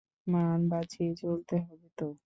মান 0.27 0.59
বাঁচিয়ে 0.69 1.11
চলতে 1.15 1.55
হবে 1.61 1.87
তো? 1.97 2.07